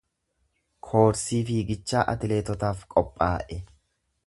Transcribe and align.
Koorsii 0.87 1.41
fiigichaa 1.51 2.07
atleetotaaf 2.15 2.83
qophaa’e. 2.97 3.63